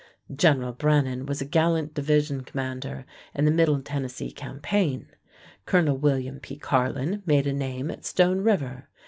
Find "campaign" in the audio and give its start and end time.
4.31-5.09